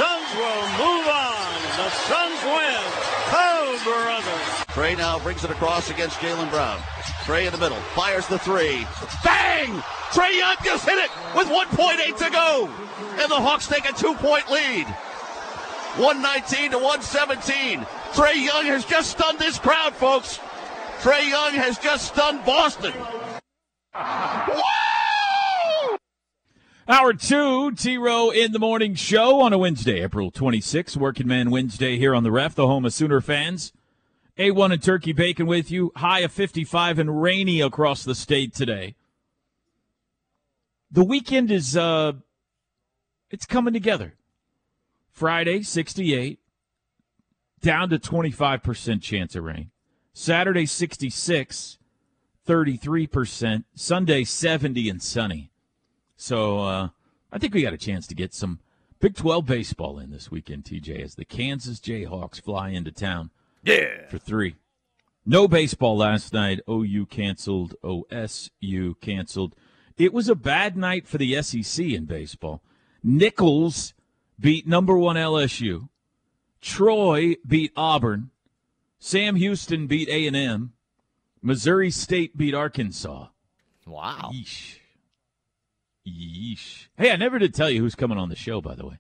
[0.01, 1.49] Suns will move on.
[1.77, 2.85] The Suns win.
[3.37, 4.37] Oh, brother.
[4.73, 6.79] Trae now brings it across against Jaylen Brown.
[7.25, 8.87] Trae in the middle, fires the three.
[9.23, 9.83] Bang!
[10.13, 12.71] Trae Young just hit it with 1.8 to go.
[13.21, 14.87] And the Hawks take a two point lead.
[15.99, 17.85] 119 to 117.
[18.13, 20.39] Trae Young has just stunned this crowd, folks.
[21.01, 22.93] Trae Young has just stunned Boston.
[26.91, 31.51] Hour two, T Row in the morning show on a Wednesday, April 26th, Working Man
[31.51, 33.73] Wednesday here on the ref, the home of Sooner fans.
[34.39, 35.93] A1 and Turkey Bacon with you.
[35.97, 38.95] High of 55 and rainy across the state today.
[40.91, 42.13] The weekend is, uh,
[43.31, 44.15] it's coming together.
[45.11, 46.39] Friday, 68,
[47.61, 49.71] down to 25% chance of rain.
[50.13, 51.79] Saturday, 66,
[52.47, 53.65] 33%.
[53.75, 55.51] Sunday, 70 and sunny.
[56.17, 56.89] So uh,
[57.33, 58.61] I think we got a chance to get some
[59.01, 63.31] Big 12 baseball in this weekend, TJ, as the Kansas Jayhawks fly into town.
[63.63, 64.09] Yeah.
[64.09, 64.57] For three.
[65.25, 66.61] No baseball last night.
[66.69, 67.77] OU canceled.
[67.85, 69.55] OSU canceled.
[69.97, 72.63] It was a bad night for the SEC in baseball.
[73.05, 73.95] Nichols
[74.41, 75.89] beat number one LSU.
[76.61, 78.31] Troy beat Auburn.
[78.99, 80.73] Sam Houston beat A&M.
[81.41, 83.29] Missouri State beat Arkansas.
[83.87, 84.31] Wow.
[84.35, 84.77] Yeesh.
[86.07, 86.89] Yeesh.
[86.97, 88.99] Hey, I never did tell you who's coming on the show, by the way.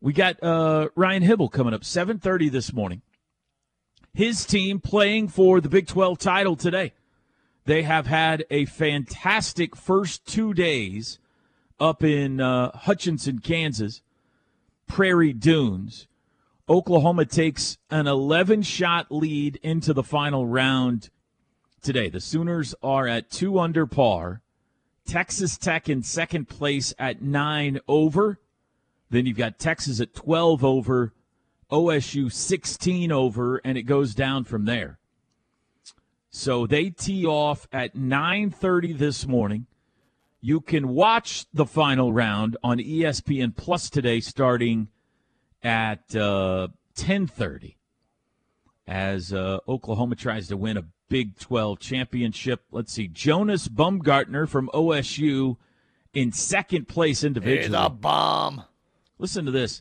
[0.00, 3.02] We got uh, Ryan Hybl coming up 7:30 this morning.
[4.14, 6.92] His team playing for the Big 12 title today.
[7.64, 11.18] They have had a fantastic first two days
[11.78, 14.02] up in uh, Hutchinson, Kansas,
[14.86, 16.07] Prairie Dunes.
[16.68, 21.08] Oklahoma takes an 11 shot lead into the final round
[21.80, 22.10] today.
[22.10, 24.42] The Sooners are at two under par.
[25.06, 28.38] Texas Tech in second place at nine over.
[29.08, 31.14] Then you've got Texas at 12 over,
[31.70, 34.98] OSU 16 over, and it goes down from there.
[36.28, 39.66] So they tee off at 9:30 this morning.
[40.42, 44.88] You can watch the final round on ESPN Plus today, starting
[45.62, 47.74] at uh, 10:30,
[48.86, 52.62] as uh, Oklahoma tries to win a Big 12 championship.
[52.70, 55.56] Let's see, Jonas Baumgartner from OSU
[56.12, 57.66] in second place individually.
[57.78, 58.64] He's a bomb.
[59.18, 59.80] Listen to this.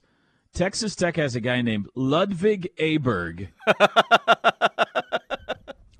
[0.53, 3.49] Texas Tech has a guy named Ludwig Aberg.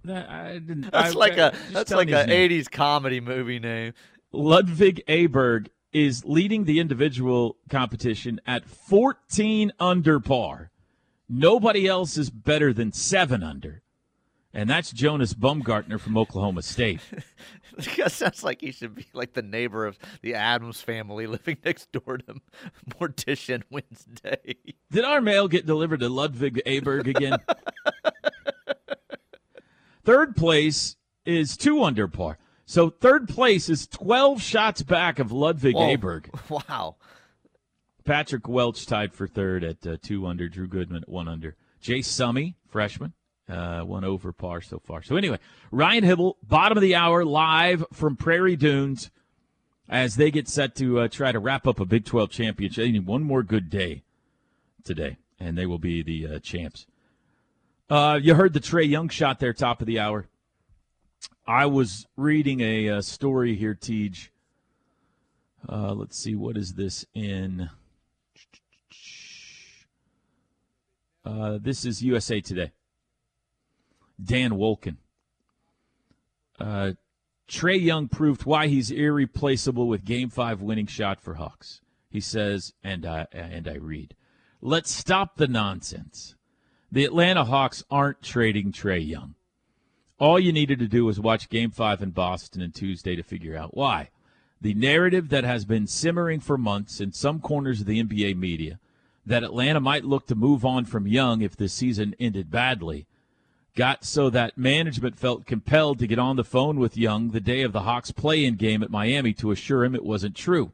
[0.06, 2.50] That- I didn't- That's I- like I- a that's like a his name.
[2.50, 3.92] '80s comedy movie name.
[4.31, 5.68] Ludwig Aberg
[6.06, 10.70] is leading the individual competition at 14 under par.
[11.28, 13.82] Nobody else is better than seven under.
[14.54, 17.02] And that's Jonas Baumgartner from Oklahoma State.
[17.98, 21.92] That sounds like he should be like the neighbor of the Addams family living next
[21.92, 22.42] door to
[22.90, 24.56] Mortician Wednesday.
[24.90, 27.38] Did our mail get delivered to Ludwig Aberg again?
[30.04, 32.40] third place is two under par.
[32.69, 35.96] So third place is 12 shots back of Ludwig Whoa.
[35.96, 36.25] Aberg.
[36.69, 36.98] Wow.
[38.04, 40.50] Patrick Welch tied for third at uh, two under.
[40.50, 41.56] Drew Goodman at one under.
[41.81, 43.14] Jase Summy, freshman,
[43.48, 45.02] Uh, one over par so far.
[45.02, 45.40] So anyway,
[45.72, 49.12] Ryan Hybl, bottom of the hour, live from Prairie Dunes,
[49.88, 52.84] as they get set to uh, try to wrap up a Big 12 championship.
[52.84, 54.04] They need one more good day
[54.84, 56.86] today, and they will be the uh, champs.
[57.90, 60.28] Uh, you heard the Trae Young shot there, top of the hour.
[61.46, 64.30] I was reading a, uh, story here, Tej.
[65.68, 67.69] Uh, let's see, what is this in?
[71.25, 72.72] Uh, this is USA Today.
[74.24, 74.98] Dan Wolken.
[76.60, 76.94] Uh,
[77.48, 81.81] Trae Young proved why he's irreplaceable with Game Five winning shot for Hawks.
[82.10, 84.16] He says, and I and I read,
[84.62, 86.36] "Let's stop the nonsense.
[86.92, 89.36] The Atlanta Hawks aren't trading Trae Young.
[90.19, 93.56] All you needed to do was watch Game Five in Boston and Tuesday to figure
[93.56, 94.10] out why."
[94.60, 98.80] The narrative that has been simmering for months in some corners of the NBA media
[99.25, 103.06] that Atlanta might look to move on from Young if the season ended badly
[103.75, 107.62] got so that management felt compelled to get on the phone with Young the day
[107.62, 110.72] of the Hawks play-in game at Miami to assure him it wasn't true.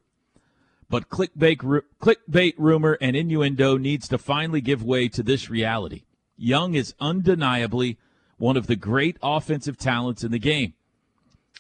[0.90, 1.58] But clickbait,
[2.02, 6.04] clickbait rumor and innuendo needs to finally give way to this reality.
[6.38, 7.98] Young is undeniably
[8.38, 10.74] one of the great offensive talents in the game.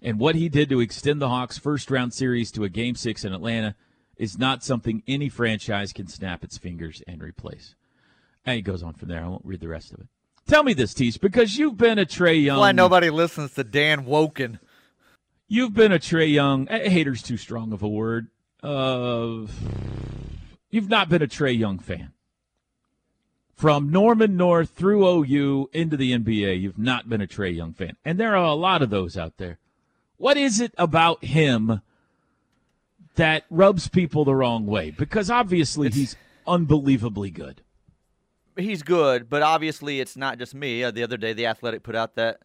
[0.01, 3.23] And what he did to extend the Hawks' first round series to a game six
[3.23, 3.75] in Atlanta
[4.17, 7.75] is not something any franchise can snap its fingers and replace.
[8.45, 9.23] And he goes on from there.
[9.23, 10.07] I won't read the rest of it.
[10.47, 12.59] Tell me this, Teach, because you've been a Trae Young.
[12.59, 14.59] Why nobody listens to Dan Wolken?
[15.47, 16.67] You've been a Trae Young.
[16.67, 18.27] Hater's too strong of a word.
[18.61, 19.45] Uh,
[20.69, 22.12] you've not been a Trae Young fan.
[23.53, 27.95] From Norman North through OU into the NBA, you've not been a Trae Young fan.
[28.03, 29.59] And there are a lot of those out there.
[30.17, 31.81] What is it about him
[33.15, 34.91] that rubs people the wrong way?
[34.91, 36.15] Because obviously he's
[36.47, 37.61] unbelievably good
[38.57, 40.83] he's good, but obviously it's not just me.
[40.83, 42.39] Uh, the other day, the Athletic put out that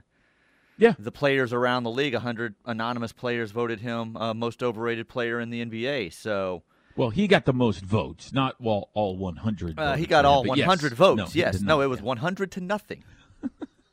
[0.77, 5.41] yeah, the players around the league, 100 anonymous players voted him uh, most overrated player
[5.41, 6.13] in the NBA.
[6.13, 6.63] So.
[6.99, 9.79] Well, he got the most votes, not well, all 100.
[9.79, 10.59] Uh, he got all 100
[10.91, 10.99] yes.
[10.99, 11.17] votes.
[11.17, 13.05] No, yes, no, it was 100 to nothing.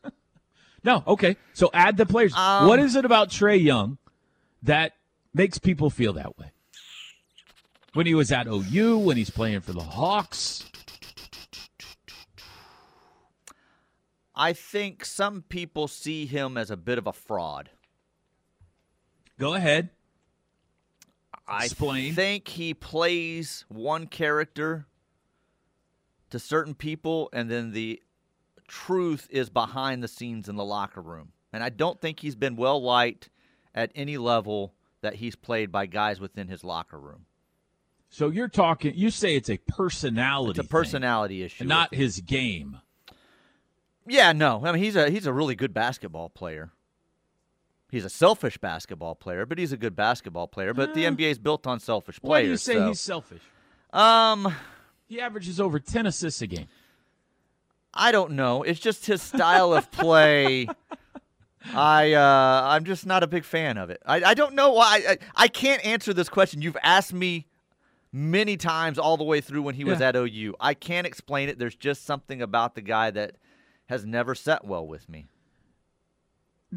[0.84, 1.38] no, okay.
[1.54, 2.34] So add the players.
[2.36, 4.00] Um, what is it about Trae Young
[4.64, 4.94] that
[5.36, 6.52] makes people feel that way?
[7.94, 10.66] When he was at OU, when he's playing for the Hawks,
[14.34, 17.70] I think some people see him as a bit of a fraud.
[19.38, 19.92] Go ahead.
[21.48, 22.12] Explain.
[22.12, 24.88] I think he plays one character
[26.32, 28.02] to certain people, and then the
[28.68, 31.32] truth is behind the scenes in the locker room.
[31.54, 33.30] And I don't think he's been well liked
[33.74, 37.26] at any level that he's played by guys within his locker room.
[38.10, 38.94] So you're talking.
[38.96, 40.60] You say it's a personality.
[40.60, 42.80] It's a personality thing, issue, not his game.
[44.08, 44.62] Yeah, no.
[44.66, 46.72] I mean, he's a he's a really good basketball player.
[47.96, 50.74] He's a selfish basketball player, but he's a good basketball player.
[50.74, 52.30] But the NBA is built on selfish players.
[52.30, 52.88] Why do you say so.
[52.90, 53.42] he's selfish?
[53.94, 54.54] Um,
[55.08, 56.68] he averages over ten assists a game.
[57.94, 58.64] I don't know.
[58.64, 60.68] It's just his style of play.
[61.74, 64.04] I uh, I'm just not a big fan of it.
[64.06, 65.02] I, I don't know why.
[65.08, 66.62] I, I can't answer this question.
[66.62, 67.48] You've asked me
[68.12, 70.54] many times all the way through when he was at OU.
[70.60, 71.60] I can't explain it.
[71.60, 73.38] There's just something about the guy that
[73.86, 75.28] has never set well with me.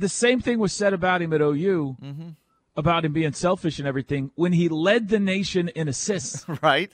[0.00, 2.28] The same thing was said about him at OU, mm-hmm.
[2.76, 6.47] about him being selfish and everything, when he led the nation in assists.
[6.62, 6.90] right.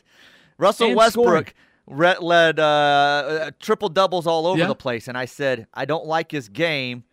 [0.58, 1.54] Russell and Westbrook
[1.86, 4.66] re- led uh, uh, triple doubles all over yeah.
[4.66, 7.04] the place, and I said, I don't like his game.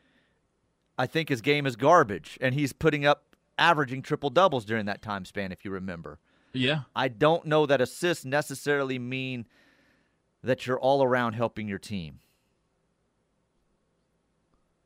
[0.98, 5.01] I think his game is garbage, and he's putting up averaging triple doubles during that
[5.01, 6.19] time span, if you remember.
[6.53, 6.81] Yeah.
[6.95, 9.48] I don't know that assists necessarily mean
[10.43, 12.19] that you're all around helping your team.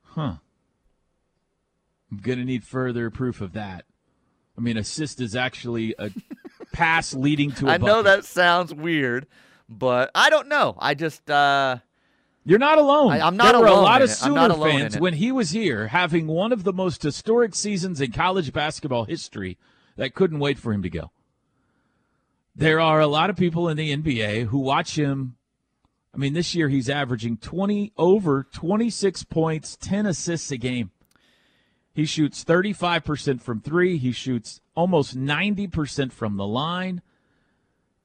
[0.03, 0.35] Huh.
[2.11, 3.85] I'm going to need further proof of that.
[4.57, 6.11] I mean, assist is actually a
[6.71, 9.27] pass leading to a I know that sounds weird,
[9.67, 10.75] but I don't know.
[10.79, 11.77] I just uh
[12.47, 13.11] you're not alone.
[13.11, 13.65] I, am not alone.
[13.65, 16.73] there were a lot of Sooner fans when he was here having one of the
[16.73, 19.57] most historic seasons in college basketball history
[19.97, 21.11] that couldn't wait for him to go.
[22.55, 25.37] There are a lot of people in the NBA who watch him
[26.15, 30.91] I mean, this year he's averaging 20 over 26 points, 10 assists a game.
[31.95, 33.97] He shoots 35% from three.
[33.97, 37.01] He shoots almost 90% from the line.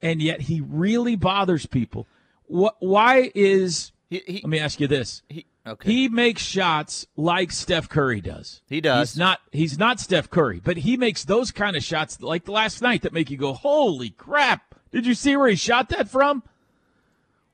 [0.01, 2.07] And yet he really bothers people.
[2.45, 3.91] What, why is.
[4.09, 5.23] He, he, let me ask you this.
[5.29, 5.91] He, okay.
[5.93, 8.63] he makes shots like Steph Curry does.
[8.69, 9.11] He does.
[9.11, 12.81] He's not, he's not Steph Curry, but he makes those kind of shots like last
[12.81, 14.77] night that make you go, holy crap.
[14.93, 16.45] Did you see where he shot that from?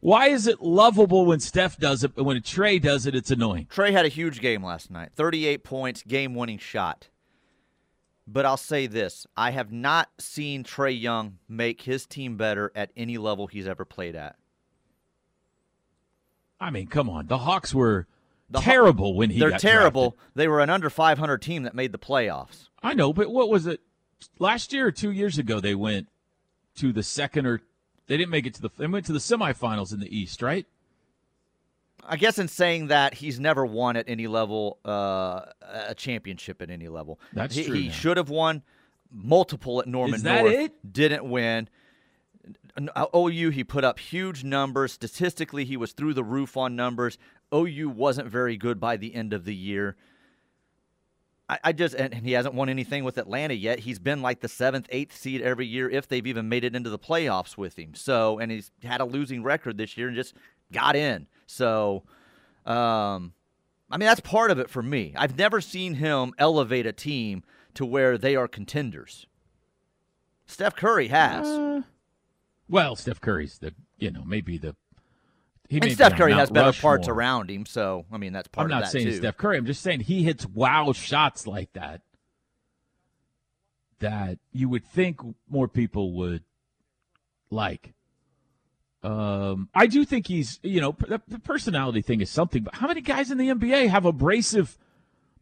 [0.00, 3.66] Why is it lovable when Steph does it, but when Trae does it, it's annoying?
[3.70, 7.08] Trae had a huge game last night 38 points, game winning shot.
[8.28, 12.90] But I'll say this I have not seen Trae Young make his team better at
[12.96, 14.36] any level he's ever played at.
[16.60, 17.26] I mean, come on.
[17.26, 18.06] The Hawks were
[18.50, 20.10] The Haw- terrible when he They're terrible.
[20.10, 20.30] drafted.
[20.34, 22.68] They were an under 500 team that made the playoffs.
[22.82, 23.80] I know, but what was it?
[24.38, 26.08] Last year or two years ago, they went
[26.76, 27.60] to the second or
[28.06, 30.66] they didn't make it to the they went to the semifinals in the East, right?
[32.08, 36.70] I guess in saying that he's never won at any level uh, a championship at
[36.70, 37.18] any level.
[37.32, 37.92] That's he, true He now.
[37.92, 38.62] should have won
[39.10, 40.54] multiple at Norman Is that North.
[40.54, 40.92] it?
[40.92, 41.68] Didn't win.
[42.94, 44.92] Uh, OU he put up huge numbers.
[44.92, 47.18] Statistically, he was through the roof on numbers.
[47.52, 49.96] OU wasn't very good by the end of the year.
[51.48, 53.80] I, I just and, and he hasn't won anything with Atlanta yet.
[53.80, 56.90] He's been like the seventh, eighth seed every year if they've even made it into
[56.90, 57.94] the playoffs with him.
[57.94, 60.34] So and he's had a losing record this year and just
[60.72, 61.26] got in.
[61.46, 62.02] So,
[62.64, 63.32] um,
[63.90, 65.14] I mean that's part of it for me.
[65.16, 69.26] I've never seen him elevate a team to where they are contenders.
[70.46, 71.46] Steph Curry has.
[71.46, 71.82] Uh,
[72.68, 74.74] well, Steph Curry's the you know maybe the
[75.68, 77.14] he and Steph Curry has better parts Rushmore.
[77.14, 79.16] around him, so I mean that's part I'm of not that saying too.
[79.16, 79.58] Steph Curry.
[79.58, 82.02] I'm just saying he hits wow shots like that
[83.98, 86.42] that you would think more people would
[87.50, 87.94] like.
[89.02, 92.64] Um, I do think he's, you know, the, the personality thing is something.
[92.64, 94.76] But how many guys in the NBA have abrasive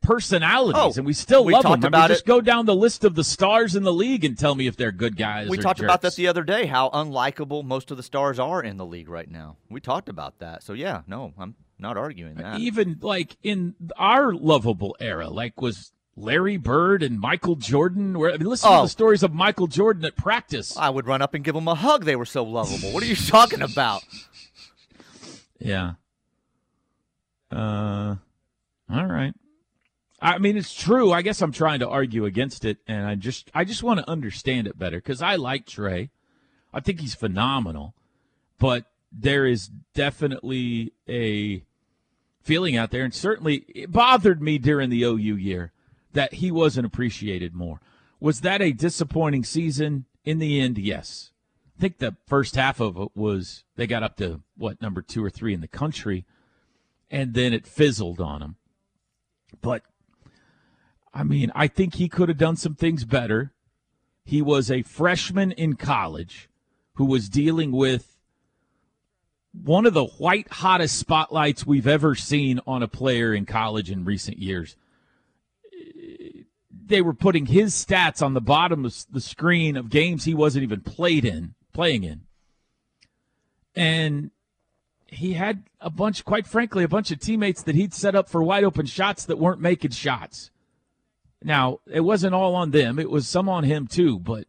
[0.04, 1.94] personalities, Oh, and we still love talked them?
[1.94, 2.26] I mean, about just it.
[2.26, 4.92] go down the list of the stars in the league and tell me if they're
[4.92, 5.48] good guys.
[5.48, 6.66] we talked about that the other day.
[6.66, 9.56] How unlikable most of the stars are in the league right now.
[9.68, 10.62] We talked about that.
[10.62, 12.60] So yeah, no, I'm not arguing that.
[12.60, 18.16] even like in our lovable era, like was Larry Bird and Michael Jordan.
[18.18, 18.82] Where I mean, listen to Oh.
[18.82, 20.76] the stories of Michael Jordan at practice.
[20.76, 22.04] I would run up and give them a hug.
[22.04, 22.92] They were so lovable.
[22.92, 24.02] What are you talking about?
[25.60, 25.92] Yeah.
[27.50, 28.16] Uh,
[28.90, 29.32] all right.
[30.24, 31.12] I mean, it's true.
[31.12, 34.08] I guess I'm trying to argue against it, and I just, I just want to
[34.08, 36.08] understand it better because I like Trae.
[36.72, 37.94] I think he's phenomenal,
[38.58, 41.62] but there is definitely a
[42.40, 45.72] feeling out there, and certainly it bothered me during the OU year
[46.14, 47.82] that he wasn't appreciated more.
[48.18, 50.06] Was that a disappointing season?
[50.24, 51.32] In the end, yes.
[51.76, 55.22] I think the first half of it was they got up to what number two
[55.22, 56.24] or three in the country,
[57.10, 58.56] and then it fizzled on them.
[59.60, 59.82] But
[61.14, 63.52] I mean, I think he could have done some things better.
[64.24, 66.48] He was a freshman in college
[66.94, 68.18] who was dealing with
[69.52, 74.04] one of the white hottest spotlights we've ever seen on a player in college in
[74.04, 74.76] recent years.
[76.86, 80.64] They were putting his stats on the bottom of the screen of games he wasn't
[80.64, 82.22] even played in, playing in.
[83.76, 84.32] And
[85.06, 88.42] he had a bunch, quite frankly, a bunch of teammates that he'd set up for
[88.42, 90.50] wide open shots that weren't making shots.
[91.44, 94.46] Now, it wasn't all on them, it was some on him too, but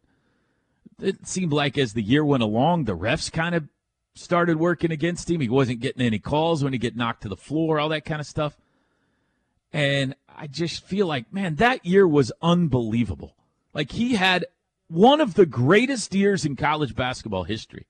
[0.98, 3.68] it seemed like as the year went along, the refs kind of
[4.14, 5.42] started working against him.
[5.42, 8.18] He wasn't getting any calls when he get knocked to the floor, all that kind
[8.20, 8.56] of stuff.
[9.74, 13.34] And I just feel like, man, that year was unbelievable.
[13.74, 14.46] Like he had
[14.88, 17.86] one of the greatest years in college basketball history.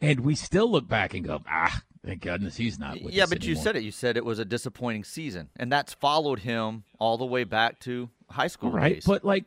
[0.00, 3.44] And we still look back and go, ah, thank goodness he's not with yeah, but
[3.44, 3.82] you said it.
[3.82, 7.78] You said it was a disappointing season, and that's followed him all the way back
[7.80, 9.04] to high school All right, days.
[9.04, 9.44] but like,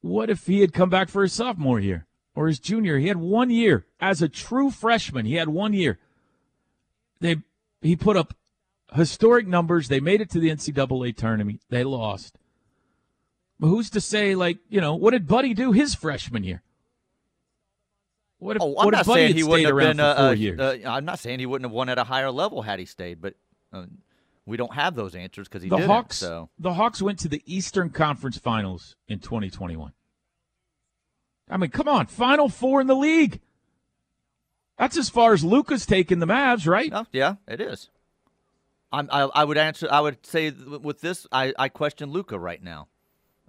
[0.00, 2.98] what if he had come back for his sophomore year or his junior?
[2.98, 5.26] He had one year as a true freshman.
[5.26, 5.98] He had one year.
[7.20, 7.36] They
[7.80, 8.34] he put up
[8.94, 9.88] historic numbers.
[9.88, 11.60] They made it to the NCAA tournament.
[11.68, 12.38] They lost.
[13.60, 14.34] But who's to say?
[14.34, 16.62] Like, you know, what did Buddy do his freshman year?
[18.44, 20.00] What if, oh, I'm what not if saying he wouldn't have been.
[20.00, 22.78] Uh, uh, uh, I'm not saying he wouldn't have won at a higher level had
[22.78, 23.32] he stayed, but
[23.72, 23.86] uh,
[24.44, 25.90] we don't have those answers because he the didn't.
[25.90, 29.92] Hawks, So the Hawks went to the Eastern Conference Finals in 2021.
[31.48, 33.40] I mean, come on, Final Four in the league.
[34.78, 36.90] That's as far as Luka's taken the Mavs, right?
[36.92, 37.88] Oh, yeah, it is.
[38.92, 39.88] I'm, I, I would answer.
[39.90, 42.88] I would say with this, I, I question Luka right now,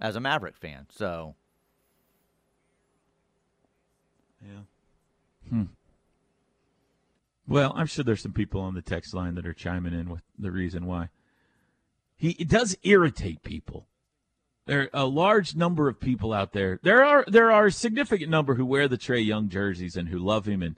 [0.00, 0.86] as a Maverick fan.
[0.90, 1.34] So
[7.48, 10.22] Well, I'm sure there's some people on the text line that are chiming in with
[10.38, 11.10] the reason why.
[12.16, 13.86] He it does irritate people.
[14.66, 16.80] There are a large number of people out there.
[16.82, 20.18] There are there are a significant number who wear the Trae Young jerseys and who
[20.18, 20.76] love him and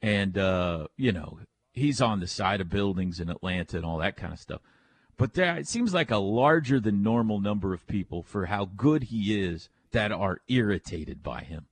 [0.00, 1.38] and uh, you know
[1.72, 4.60] he's on the side of buildings in Atlanta and all that kind of stuff.
[5.16, 9.04] But there it seems like a larger than normal number of people for how good
[9.04, 11.66] he is that are irritated by him.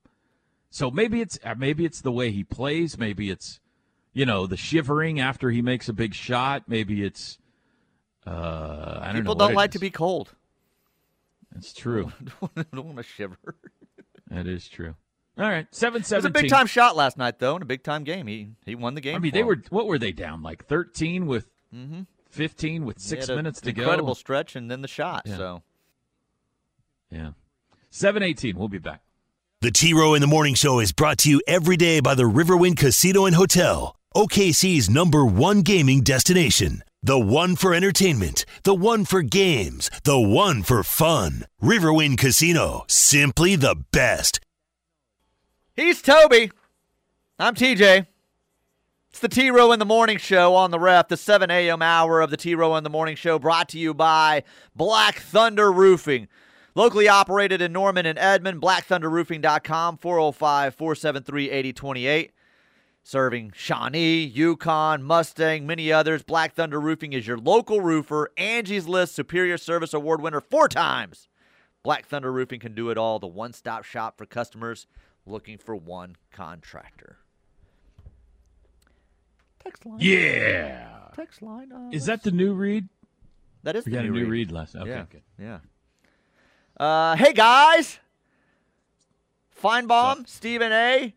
[0.70, 3.60] So maybe it's uh, maybe it's the way he plays, maybe it's
[4.12, 6.64] you know, the shivering after he makes a big shot.
[6.68, 7.38] Maybe it's
[8.26, 9.46] uh, I don't People know.
[9.48, 10.34] don't like to be cold.
[11.52, 12.12] That's true.
[12.56, 13.38] I don't want to shiver.
[14.30, 14.94] That is true.
[15.38, 17.82] All right, seven It was a big time shot last night, though, in a big
[17.82, 18.26] time game.
[18.26, 19.16] He he won the game.
[19.16, 19.46] I mean, they him.
[19.46, 22.06] were what were they down like thirteen with Mhm.
[22.28, 23.90] fifteen with six minutes to incredible go.
[23.92, 25.22] Incredible stretch, and then the shot.
[25.24, 25.36] Yeah.
[25.36, 25.62] So
[27.10, 27.30] Yeah,
[27.90, 28.56] seven eighteen.
[28.58, 29.02] We'll be back.
[29.62, 32.22] The T Row in the Morning Show is brought to you every day by the
[32.22, 36.82] Riverwind Casino and Hotel, OKC's number one gaming destination.
[37.02, 41.44] The one for entertainment, the one for games, the one for fun.
[41.62, 44.40] Riverwind Casino, simply the best.
[45.76, 46.50] he's Toby.
[47.38, 48.06] I'm TJ.
[49.10, 51.82] It's the T Row in the Morning Show on the ref, the 7 a.m.
[51.82, 54.42] hour of the T Row in the Morning Show, brought to you by
[54.74, 56.28] Black Thunder Roofing.
[56.74, 62.32] Locally operated in Norman and Edmond, blackthunderroofing.com, 405 473 8028.
[63.02, 66.22] Serving Shawnee, Yukon, Mustang, many others.
[66.22, 68.30] Black Thunder Roofing is your local roofer.
[68.36, 71.26] Angie's List Superior Service Award winner four times.
[71.82, 74.86] Black Thunder Roofing can do it all, the one stop shop for customers
[75.24, 77.16] looking for one contractor.
[79.64, 79.98] Text line.
[80.00, 80.88] Yeah.
[81.16, 81.72] Text line.
[81.72, 82.88] Uh, Is that the new read?
[83.62, 84.30] that is We the got a new new read.
[84.30, 84.76] read last.
[84.76, 85.04] Okay, yeah.
[85.10, 85.22] good.
[85.38, 85.58] Yeah.
[86.80, 87.99] Uh, hey guys,
[89.62, 91.14] Finebaum, Stephen A.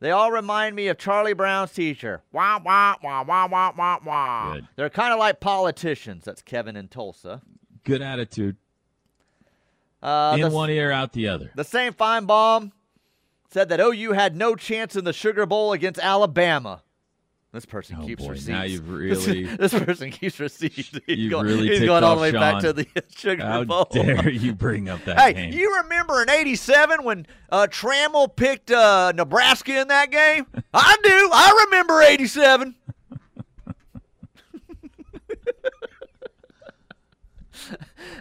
[0.00, 2.22] They all remind me of Charlie Brown's teacher.
[2.32, 4.52] Wah wah wah wah wah wah wah.
[4.54, 4.68] Good.
[4.74, 6.24] They're kind of like politicians.
[6.24, 7.42] That's Kevin in Tulsa.
[7.84, 8.56] Good attitude.
[10.02, 11.50] Uh, In the, one ear, out the other.
[11.56, 12.72] the same Finebaum
[13.50, 16.82] said that OU had no chance in the Sugar Bowl against Alabama.
[17.52, 18.48] This person Oh, keeps boy, receipts.
[18.48, 20.74] now you've This- really- this, person keeps receipts.
[21.06, 23.86] He's You've going, really he's going all the way back to the Sugar How Bowl.
[23.92, 25.52] dare you bring up that Hey, game?
[25.52, 30.46] you remember in '87 when uh, Trammell picked uh, Nebraska in that game?
[30.72, 31.30] I do.
[31.32, 32.74] I remember '87.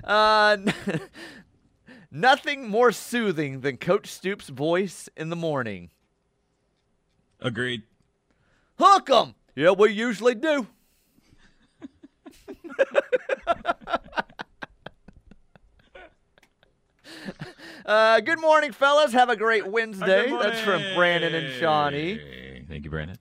[0.03, 0.57] uh,
[2.11, 5.89] nothing more soothing than Coach Stoops' voice in the morning.
[7.39, 7.83] Agreed.
[8.83, 9.35] Hook 'em.
[9.55, 10.65] Yeah, we usually do.
[17.85, 19.13] uh, good morning, fellas.
[19.13, 20.31] Have a great Wednesday.
[20.31, 22.63] That's from Brandon and Shawnee.
[22.67, 23.17] Thank you, Brandon.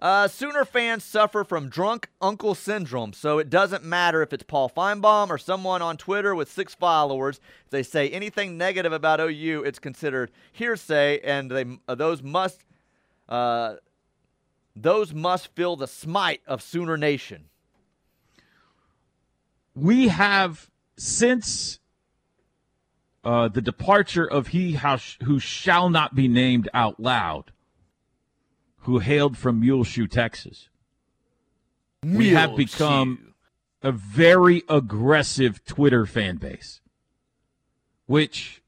[0.00, 4.70] Uh, Sooner fans suffer from drunk uncle syndrome, so it doesn't matter if it's Paul
[4.70, 7.40] Finebaum or someone on Twitter with six followers.
[7.64, 12.64] If they say anything negative about OU, it's considered hearsay, and they uh, those must
[13.28, 13.74] uh,
[14.82, 17.44] those must feel the smite of Sooner Nation.
[19.74, 21.78] We have since
[23.24, 24.78] uh, the departure of he
[25.24, 27.52] who shall not be named out loud,
[28.80, 30.68] who hailed from Muleshoe, Texas.
[32.02, 33.34] We have become
[33.82, 36.80] a very aggressive Twitter fan base,
[38.06, 38.59] which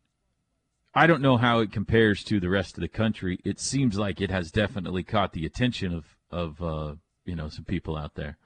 [0.94, 3.38] I don't know how it compares to the rest of the country.
[3.44, 7.64] It seems like it has definitely caught the attention of of uh, you know some
[7.64, 8.36] people out there,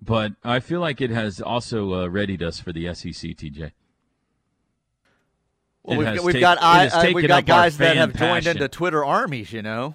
[0.00, 3.12] but I feel like it has also uh, readied us for the SEC.
[3.12, 3.72] TJ.
[5.82, 8.68] Well, we've, got, we've ta- got I, uh, we've got guys that have joined into
[8.68, 9.52] Twitter armies.
[9.52, 9.94] You know,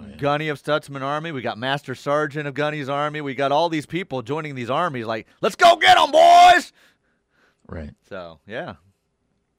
[0.00, 0.16] Oh, yeah.
[0.16, 1.32] Gunny of Stutzman Army.
[1.32, 3.20] We got Master Sergeant of Gunny's Army.
[3.20, 5.06] We got all these people joining these armies.
[5.06, 6.72] Like, let's go get them, boys.
[7.68, 7.90] Right.
[8.08, 8.74] So yeah,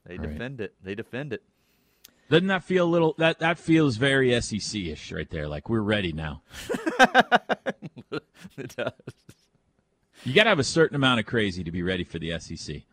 [0.09, 0.29] they Right.
[0.31, 0.73] defend it.
[0.83, 1.43] They defend it.
[2.29, 5.47] Doesn't that feel a little that that feels very SEC ish right there?
[5.47, 6.41] Like we're ready now.
[8.57, 8.91] it does.
[10.23, 12.83] You got to have a certain amount of crazy to be ready for the SEC,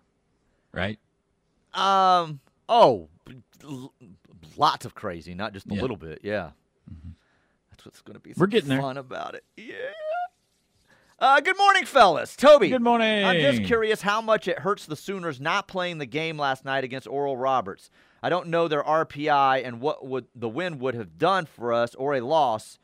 [0.73, 0.99] right?
[1.75, 2.41] Um.
[2.69, 3.09] Oh,
[3.65, 3.93] l-
[4.57, 5.81] lots of crazy, not just a Yeah.
[5.83, 6.21] little bit.
[6.23, 6.51] Yeah.
[7.71, 8.31] That's what's going to be.
[8.37, 8.81] We're so getting there.
[8.81, 9.45] fun about it.
[9.57, 9.75] Yeah.
[11.19, 12.37] Uh, good morning, fellas.
[12.37, 12.69] Toby.
[12.69, 13.25] Good morning.
[13.25, 16.85] I'm just curious how much it hurts the Sooners not playing the game last night
[16.85, 17.91] against Oral Roberts.
[18.23, 21.95] I don't know their RPI and what would the win would have done for us
[21.95, 22.79] or a loss.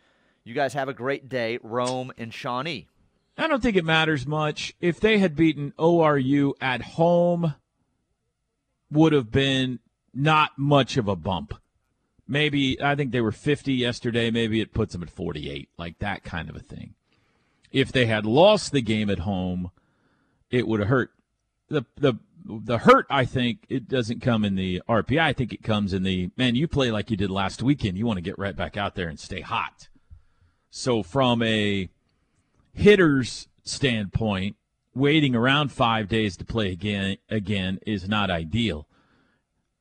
[0.44, 2.88] You guys have a great day, Rome and Shawnee.
[3.36, 4.74] I don't think it matters much.
[4.80, 7.54] If they had beaten ORU at home,
[8.90, 9.78] would have been
[10.14, 11.54] not much of a bump.
[12.26, 14.30] Maybe I think they were 50 yesterday.
[14.30, 16.94] Maybe it puts them at 48, like that kind of a thing.
[17.72, 19.70] If they had lost the game at home,
[20.50, 21.10] it would have hurt.
[21.68, 25.20] the the The hurt, I think, it doesn't come in the RPI.
[25.20, 26.54] I think it comes in the man.
[26.54, 27.96] You play like you did last weekend.
[27.96, 29.88] You want to get right back out there and stay hot.
[30.70, 31.88] So from a
[32.72, 34.56] hitter's standpoint,
[34.94, 38.86] waiting around five days to play again again is not ideal.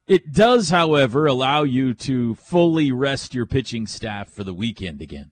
[0.08, 5.32] It does, however, allow you to fully rest your pitching staff for the weekend again.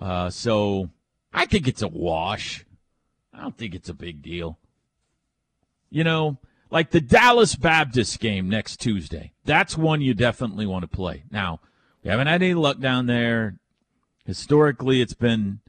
[0.00, 0.90] Uh, so
[1.36, 2.64] I think it's a wash.
[3.32, 4.58] I don't think it's a big deal.
[5.90, 6.38] You know,
[6.70, 9.32] like the Dallas Baptist game next Tuesday.
[9.44, 11.24] That's one you definitely want to play.
[11.30, 11.60] Now,
[12.02, 13.58] we haven't had any luck down there.
[14.24, 15.60] Historically, it's been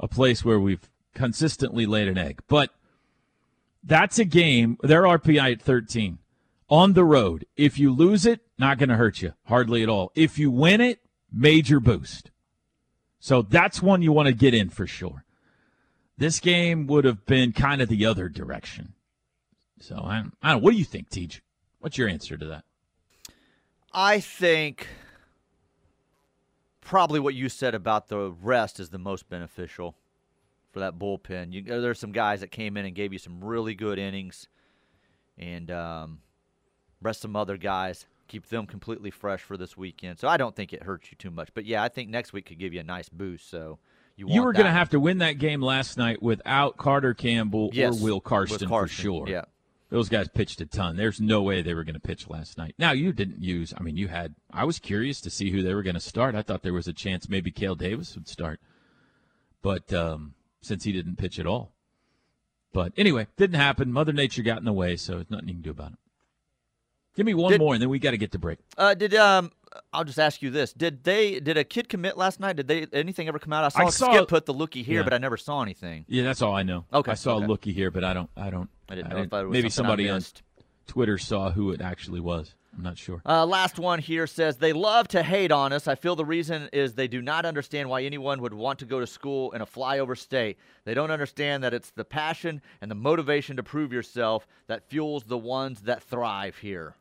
[0.00, 2.40] a place where we've consistently laid an egg.
[2.48, 2.70] But
[3.82, 6.18] that's a game, their RPI at 13
[6.68, 7.46] on the road.
[7.56, 10.10] If you lose it, not going to hurt you hardly at all.
[10.14, 11.00] If you win it,
[11.32, 12.30] major boost.
[13.20, 15.24] So that's one you want to get in for sure.
[16.16, 18.94] This game would have been kind of the other direction.
[19.80, 21.42] So I don't, I don't what do you think, Teach?
[21.80, 22.64] What's your answer to that?
[23.92, 24.88] I think
[26.80, 29.94] probably what you said about the rest is the most beneficial
[30.72, 31.52] for that bullpen.
[31.52, 34.48] You, there's some guys that came in and gave you some really good innings,
[35.36, 36.20] and um,
[37.00, 40.18] rest some other guys keep them completely fresh for this weekend.
[40.18, 41.48] So I don't think it hurts you too much.
[41.54, 43.50] But yeah, I think next week could give you a nice boost.
[43.50, 43.78] So
[44.16, 47.70] you, you were going to have to win that game last night without Carter Campbell
[47.72, 49.28] yes, or Will Carsten, Carsten, for sure.
[49.28, 49.44] Yeah.
[49.90, 50.96] Those guys pitched a ton.
[50.96, 52.74] There's no way they were going to pitch last night.
[52.78, 53.72] Now you didn't use.
[53.76, 54.34] I mean, you had.
[54.52, 56.34] I was curious to see who they were going to start.
[56.34, 58.60] I thought there was a chance maybe Kale Davis would start,
[59.62, 61.72] but um, since he didn't pitch at all.
[62.74, 63.90] But anyway, didn't happen.
[63.90, 65.98] Mother Nature got in the way, so there's nothing you can do about it.
[67.18, 68.60] Give me one Did- more, and then we got to get to break.
[68.76, 69.50] Uh, did um,
[69.92, 71.40] I'll just ask you this: Did they?
[71.40, 72.54] Did a kid commit last night?
[72.54, 72.86] Did they?
[72.92, 73.64] Anything ever come out?
[73.64, 75.02] I saw, I saw- Skip put the lookie here, Yeah.
[75.02, 76.04] but I never saw anything.
[76.06, 76.84] Yeah, that's all I know.
[76.94, 77.44] Okay, I saw okay.
[77.44, 78.30] a looky here, but I don't.
[78.36, 78.70] I don't.
[78.88, 80.22] I didn't I know if that was maybe somebody on.
[80.86, 82.54] Twitter saw who it actually was.
[82.76, 83.20] I'm not sure.
[83.26, 85.88] Uh, last one here says they love to hate on us.
[85.88, 89.00] I feel the reason is they do not understand why anyone would want to go
[89.00, 90.56] to school in a flyover state.
[90.84, 95.24] They don't understand that it's the passion and the motivation to prove yourself that fuels
[95.24, 96.94] the ones that thrive here.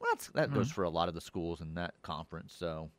[0.00, 0.74] Well, that's, that goes mm-hmm.
[0.74, 2.54] for a lot of the schools in that conference.
[2.58, 2.90] So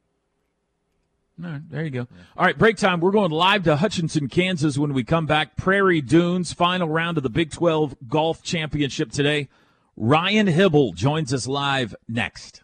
[1.44, 2.08] All right, there you go.
[2.38, 3.00] All right, break time.
[3.00, 5.58] We're going live to Hutchinson, Kansas when we come back.
[5.58, 9.50] Prairie Dunes, final round of the Big 12 Golf Championship today.
[9.98, 12.64] Ryan Hybl joins us live next.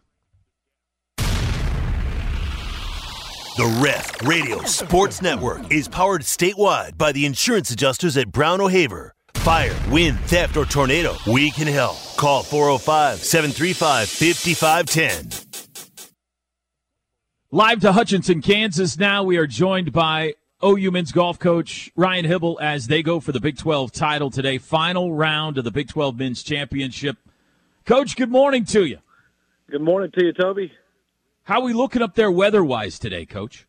[3.57, 9.15] The Ref Radio Sports Network is powered statewide by the insurance adjusters at Brown O'Haver.
[9.47, 11.95] Fire, wind, theft, or tornado, we can help.
[12.17, 15.69] Call 405 735 5510.
[17.51, 18.97] Live to Hutchinson, Kansas.
[18.97, 23.31] Now we are joined by OU men's golf coach Ryan Hybl as they go for
[23.31, 24.57] the Big 12 title today.
[24.57, 27.15] Final round of the Big 12 men's championship.
[27.85, 28.97] Coach, good morning to you.
[29.71, 30.73] Good morning to you, Toby.
[31.43, 33.65] How are we looking up there weather wise today, Coach?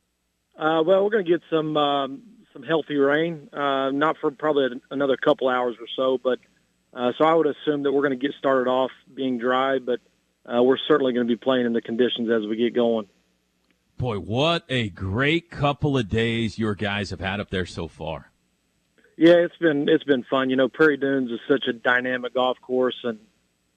[0.58, 2.22] Uh, well, we're going to get some um,
[2.58, 6.38] some healthy rain, uh, not for probably another couple hours or so, but
[6.92, 10.00] uh, so I would assume that we're going to get started off being dry, but
[10.46, 13.06] uh, we're certainly going to be playing in the conditions as we get going.
[13.96, 18.30] Boy, what a great couple of days your guys have had up there so far.
[19.16, 20.48] Yeah, it's been it's been fun.
[20.48, 23.18] You know, Prairie Dunes is such a dynamic golf course, and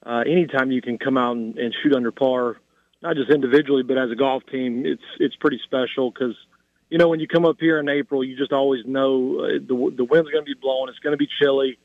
[0.06, 2.58] uh, anytime you can come out and, and shoot under par,
[3.02, 6.36] not just individually but as a golf team, it's it's pretty special because
[6.92, 9.94] you know when you come up here in April, you just always know uh, the
[9.96, 11.78] the wind's going to be blowing, it's going to be chilly.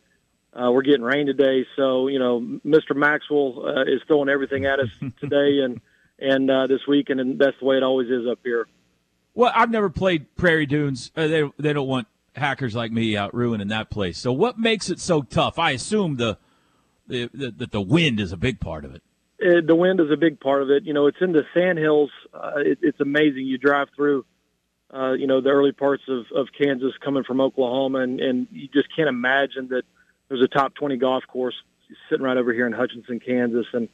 [0.54, 2.93] Uh, we're getting rain today, so you know Mr.
[2.93, 4.89] Maxwell uh, is throwing everything at us
[5.22, 5.80] today and
[6.20, 8.67] and uh, this weekend, and that's the way it always is up here.
[9.34, 11.10] Well, I've never played Prairie Dunes.
[11.15, 14.17] Uh, they they don't want hackers like me out ruining that place.
[14.17, 15.58] So what makes it so tough?
[15.58, 16.38] I assume the
[17.08, 19.04] the the, the, the wind is a big part of it.
[19.41, 20.84] Uh, the wind is a big part of it.
[20.84, 22.10] You know, it's in the sand hills.
[22.34, 23.46] Uh, it, it's amazing.
[23.46, 24.26] You drive through,
[24.93, 28.67] uh, you know, the early parts of, of Kansas coming from Oklahoma, and, and you
[28.73, 29.84] just can't imagine that
[30.30, 31.56] there's a top 20 golf course
[32.10, 33.65] sitting right over here in Hutchinson, Kansas.
[33.73, 33.89] And,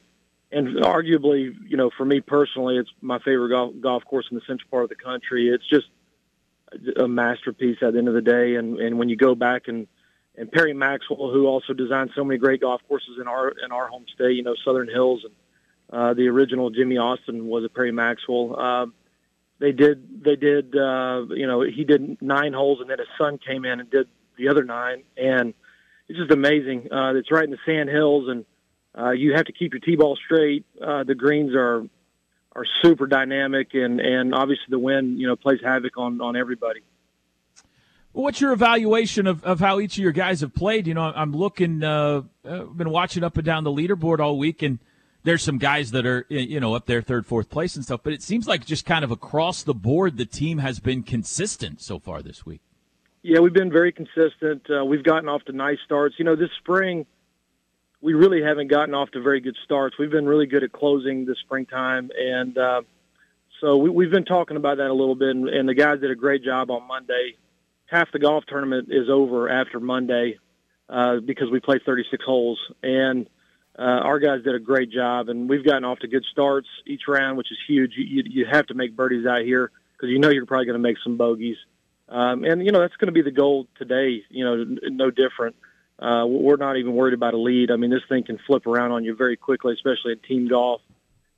[0.50, 4.42] and arguably, you know, for me personally, it's my favorite golf, golf course in the
[4.46, 5.48] central part of the country.
[5.48, 5.86] It's just
[6.96, 8.56] a masterpiece at the end of the day.
[8.56, 9.86] And, and when you go back and,
[10.36, 13.86] and Perry Maxwell, who also designed so many great golf courses in our in our
[13.86, 15.34] home state, you know, Southern Hills, and
[15.92, 18.58] uh, the original Jimmie Austin was a Perry Maxwell.
[18.58, 18.94] Um,
[19.64, 23.38] they did they did uh, you know he did nine holes, and then his son
[23.38, 25.54] came in and did the other nine, and
[26.06, 26.92] it's just amazing.
[26.92, 28.44] Uh, it's right in the sand hills, and
[28.98, 30.66] uh, you have to keep your tee ball straight.
[30.80, 31.86] Uh, the greens are
[32.54, 36.80] are super dynamic, and and obviously the wind you know plays havoc on on everybody.
[38.12, 40.86] What's your evaluation of, of how each of your guys have played?
[40.86, 44.62] You know, I'm looking, uh, I've been watching up and down the leaderboard all week,
[44.62, 44.78] and
[45.24, 48.12] there's some guys that are, you know, up there third, fourth place and stuff, but
[48.12, 51.98] it seems like just kind of across the board, the team has been consistent so
[51.98, 52.60] far this week.
[53.22, 54.66] Yeah, we've been very consistent.
[54.70, 56.16] Uh, we've gotten off to nice starts.
[56.18, 57.06] You know, this spring,
[58.02, 59.96] we really haven't gotten off to very good starts.
[59.98, 62.82] We've been really good at closing this springtime, and uh,
[63.62, 66.10] so we, we've been talking about that a little bit, and, and the guys did
[66.10, 67.36] a great job on Monday.
[67.86, 70.38] Half the golf tournament is over after Monday
[70.90, 73.26] uh, because we played 36 holes, and
[73.78, 77.02] uh, our guys did a great job, and we've gotten off to good starts each
[77.08, 77.92] round, which is huge.
[77.96, 80.80] You, you, you have to make birdies out here because you know you're probably going
[80.80, 81.56] to make some bogeys.
[82.08, 85.56] Um, and, you know, that's going to be the goal today, you know, no different.
[85.98, 87.70] Uh, we're not even worried about a lead.
[87.70, 90.80] I mean, this thing can flip around on you very quickly, especially in team golf.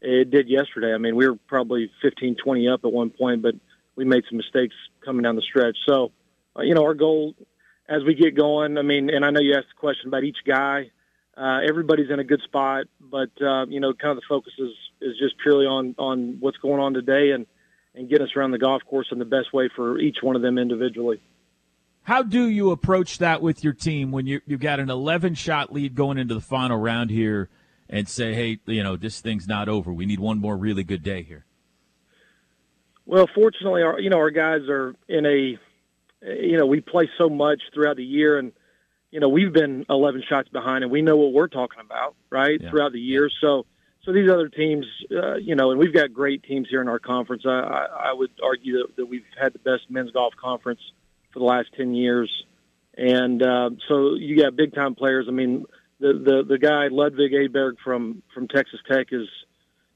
[0.01, 0.92] It did yesterday.
[0.92, 3.55] I mean, we were probably 15, 20 up at one point, but
[3.96, 5.77] we made some mistakes coming down the stretch.
[5.87, 6.12] So,
[6.59, 7.35] uh, you know, our goal
[7.88, 10.38] as we get going, I mean, and I know you asked the question about each
[10.46, 10.90] guy.
[11.37, 14.70] Uh, everybody's in a good spot, but uh, you know, kind of the focus is
[15.01, 17.46] is just purely on on what's going on today and
[17.94, 20.42] and get us around the golf course in the best way for each one of
[20.42, 21.20] them individually.
[22.03, 25.72] How do you approach that with your team when you you've got an 11 shot
[25.72, 27.51] lead going into the final round here,
[27.88, 29.92] and say, hey, you know, this thing's not over.
[29.92, 31.44] We need one more really good day here.
[33.05, 35.59] Well, fortunately, our you know our guys are in a
[36.22, 38.53] you know we play so much throughout the year and
[39.11, 42.61] you know, we've been 11 shots behind, and we know what we're talking about, right,
[42.61, 42.71] yeah.
[42.71, 43.31] throughout the year.
[43.40, 43.66] So,
[44.05, 46.99] so these other teams, uh, you know, and we've got great teams here in our
[46.99, 47.45] conference.
[47.47, 50.81] I, I, I would argue that, that we've had the best men's golf conference
[51.33, 52.45] for the last 10 years,
[52.97, 55.27] and uh, so you got big time players.
[55.29, 55.66] I mean,
[56.01, 59.29] the the the guy Ludwig Åberg from from Texas Tech is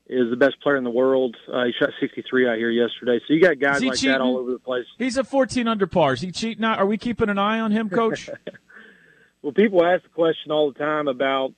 [0.06, 1.36] is the best player in the world.
[1.50, 3.20] Uh, he shot 63 out here yesterday.
[3.26, 4.10] So you got guys like cheating?
[4.10, 4.86] that all over the place.
[4.98, 6.14] He's a 14 under par.
[6.14, 6.64] Is he cheating?
[6.64, 8.28] Are we keeping an eye on him, Coach?
[9.42, 11.52] well, people ask the question all the time about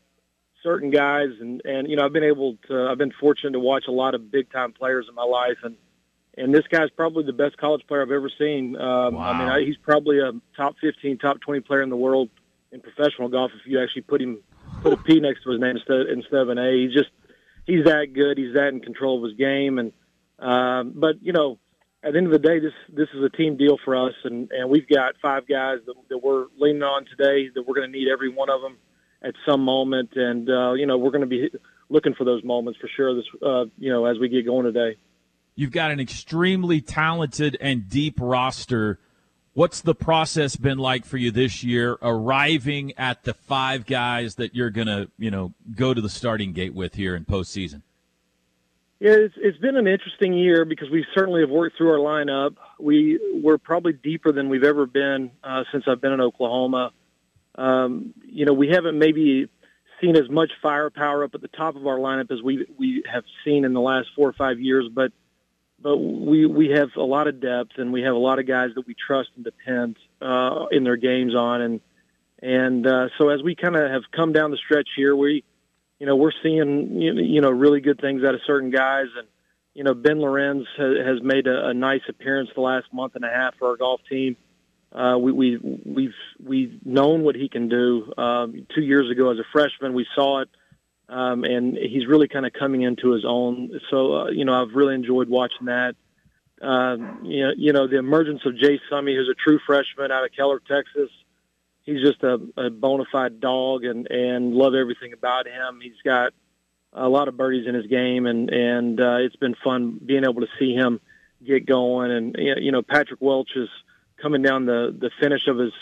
[0.62, 3.85] certain guys, and and you know I've been able to I've been fortunate to watch
[3.88, 5.77] a lot of big time players in my life, and
[6.37, 8.77] and this guy's probably the best college player I've ever seen.
[8.77, 9.33] Um, wow.
[9.33, 12.31] I mean, I, he's probably a top 15, top 20 player in the world
[12.71, 14.38] in professional golf if you actually put him
[14.81, 16.85] put a P next to his name instead instead of an A.
[16.85, 17.11] He's just
[17.66, 18.38] he's that good.
[18.38, 19.92] He's that in control of his game, and
[20.38, 21.59] um, but you know
[22.05, 24.51] at the end of the day, this this is a team deal for us, and,
[24.51, 27.99] and we've got five guys that, that we're leaning on today that we're going to
[27.99, 28.77] need every one of them
[29.23, 31.51] at some moment, and uh, you know we're going to be
[31.88, 33.15] looking for those moments for sure.
[33.15, 34.97] This uh, you know as we get going today.
[35.55, 38.99] You've got an extremely talented and deep roster.
[39.55, 44.55] What's the process been like for you this year, arriving at the five guys that
[44.55, 47.83] you're going to, you know, go to the starting gate with here in postseason?
[49.03, 52.55] Yeah, it's, it's been an interesting year because we certainly have worked through our lineup.
[52.79, 56.93] We we're probably deeper than we've ever been uh, since I've been in Oklahoma.
[57.57, 59.49] Um, you know, we haven't maybe
[60.01, 63.25] seen as much firepower up at the top of our lineup as we we have
[63.45, 65.11] seen in the last four or five years, but
[65.81, 68.69] but we we have a lot of depth and we have a lot of guys
[68.77, 71.81] that we trust and depend uh, in their games on, and
[72.41, 75.43] and uh, so as we kind of have come down the stretch here, we
[76.03, 79.07] you know, we're seeing, you know, really good things out of certain guys.
[79.17, 79.29] And,
[79.73, 83.55] you know, Ben Lorenz has made a, nice appearance the last month and a half
[83.57, 84.37] for our golf team.
[84.91, 88.12] Uh, we, we, we've, we've known what he can do.
[88.19, 90.49] Um, two years ago as a freshman, we saw it.
[91.09, 93.71] Um, and he's really kind of coming into his own.
[93.88, 95.95] So, uh, you know, I've really enjoyed watching that.
[96.61, 100.25] Uh, you, know, you know, the emergence of Jase Summy, who's a true freshman out
[100.25, 101.11] of Keller, Texas
[101.85, 105.81] he's just a, a bona fide dog and and love everything about him.
[105.83, 106.33] He's got
[106.92, 110.42] a lot of birdies in his game, and and uh, it's been fun being able
[110.42, 111.01] to see him
[111.45, 112.11] get going.
[112.11, 113.68] And you know, Patrick Welch is
[114.21, 115.73] coming down the the finish of his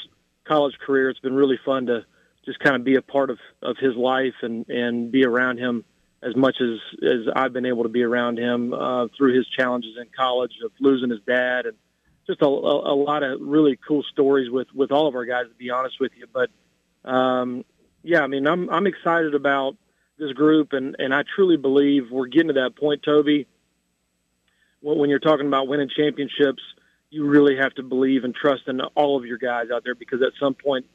[0.44, 1.10] college career.
[1.10, 2.04] It's been really fun to
[2.44, 5.84] just kind of be a part of of his life and and be around him
[6.22, 9.96] as much as as I've been able to be around him uh, through his challenges
[10.00, 11.76] in college of losing his dad and
[12.26, 15.46] just a, a, a, lot of really cool stories with with all of our guys.
[15.48, 16.50] To be honest with you, but
[17.08, 17.64] um,
[18.02, 19.76] yeah, I mean, I'm I'm excited about
[20.18, 23.46] this group, and and I truly believe we're getting to that point, Toby.
[24.80, 26.62] When, when you're talking about winning championships,
[27.10, 30.22] you really have to believe and trust in all of your guys out there because
[30.22, 30.86] at some point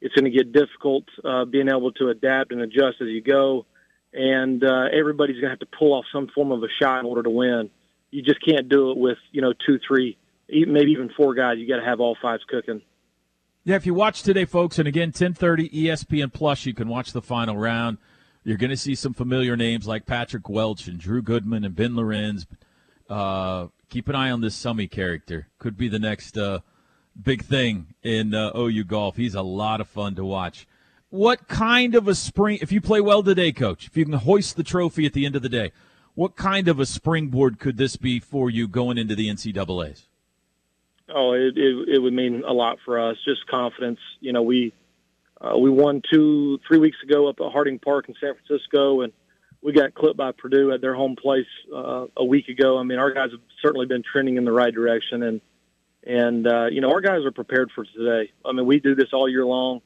[0.00, 3.66] it's going to get difficult uh, being able to adapt and adjust as you go,
[4.12, 7.06] and uh, everybody's going to have to pull off some form of a shot in
[7.06, 7.70] order to win.
[8.10, 10.16] You just can't do it with you know two, three
[10.48, 11.58] maybe even four guys.
[11.58, 12.82] You got to have all fives cooking.
[13.64, 17.22] Yeah, if you watch today, folks, and again, 10:30 ESPN Plus, you can watch the
[17.22, 17.98] final round.
[18.44, 21.96] You're going to see some familiar names like Patrick Welch and Drew Goodman and Ben
[21.96, 22.46] Lorenz.
[23.08, 25.48] Uh, keep an eye on this Summy character.
[25.58, 26.60] Could be the next uh,
[27.20, 29.16] big thing in uh, OU golf.
[29.16, 30.66] He's a lot of fun to watch.
[31.08, 32.58] What kind of a spring?
[32.60, 35.36] If you play well today, Coach, if you can hoist the trophy at the end
[35.36, 35.72] of the day,
[36.14, 40.06] what kind of a springboard could this be for you going into the NCAA's?
[41.12, 43.16] Oh, it, it, it would mean a lot for us.
[43.24, 44.00] Just confidence.
[44.20, 44.72] You know, we
[45.40, 49.12] uh, we won two, three weeks ago up at Harding Park in San Francisco, and
[49.62, 52.78] we got clipped by Purdue at their home place uh, a week ago.
[52.78, 55.40] I mean, our guys have certainly been trending in the right direction, and
[56.06, 58.32] and uh, you know our guys are prepared for today.
[58.44, 59.82] I mean, we do this all year long,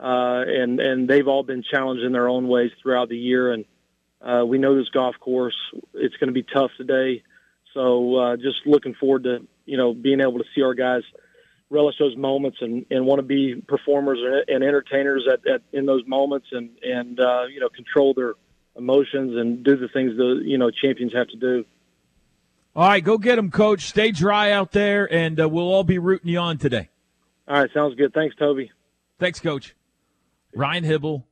[0.00, 3.64] uh, and and they've all been challenged in their own ways throughout the year, and
[4.20, 5.56] uh, we know this golf course
[5.94, 7.22] it's going to be tough today.
[7.74, 11.02] So uh, just looking forward to you know being able to see our guys
[11.70, 16.06] relish those moments and, and want to be performers and entertainers at, at in those
[16.06, 18.34] moments and and uh, you know control their
[18.76, 21.64] emotions and do the things the you know champions have to do.
[22.76, 23.86] All right, go get them, coach.
[23.86, 26.88] Stay dry out there, and uh, we'll all be rooting you on today.
[27.48, 28.14] All right, sounds good.
[28.14, 28.70] Thanks, Toby.
[29.18, 29.74] Thanks, coach.
[30.54, 31.24] Ryan Hybl.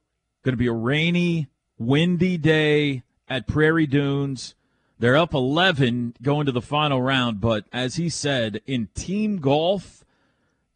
[0.43, 4.55] Going to be a rainy, windy day at Prairie Dunes.
[4.99, 10.05] They're up 11 going to the final round, but as he said, in team golf,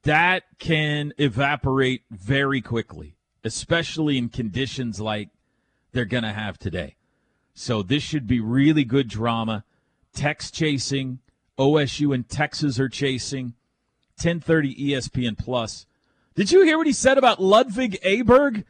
[0.02, 5.30] that can evaporate very quickly, especially in conditions like
[5.92, 6.96] they're going to have today.
[7.54, 9.64] So this should be really good drama.
[10.14, 11.20] Tex chasing,
[11.58, 13.54] OSU and Texas are chasing.
[14.20, 15.86] 10:30 ESPN Plus.
[16.34, 18.64] Did you hear what he said about Ludwig Aberg?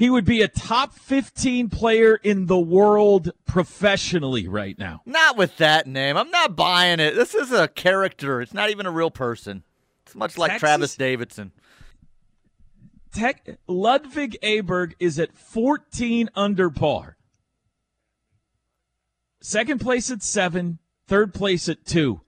[0.00, 5.02] He would be a top 15 player in the world professionally right now.
[5.04, 6.16] Not with that name.
[6.16, 7.14] I'm not buying it.
[7.14, 8.40] This is a character.
[8.40, 9.62] It's not even a real person.
[10.06, 10.60] It's much like Texas?
[10.60, 11.52] Travis Davidson.
[13.12, 17.18] Tech, Ludvig Aberg is at 14 under par.
[19.42, 22.22] Second place at seven, third place at two.